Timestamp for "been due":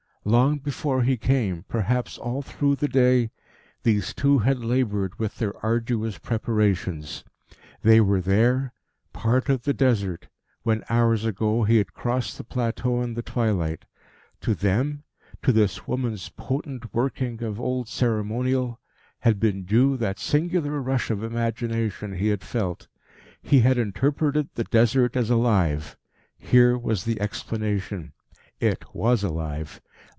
19.39-19.97